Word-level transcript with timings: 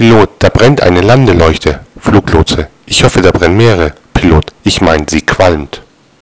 Pilot, 0.00 0.30
da 0.38 0.48
brennt 0.48 0.82
eine 0.82 1.02
Landeleuchte. 1.02 1.80
Fluglotse, 1.98 2.68
ich 2.86 3.04
hoffe, 3.04 3.20
da 3.20 3.32
brennen 3.32 3.58
mehrere. 3.58 3.92
Pilot, 4.14 4.46
ich 4.64 4.80
mein, 4.80 5.06
sie 5.06 5.20
qualmt. 5.20 5.82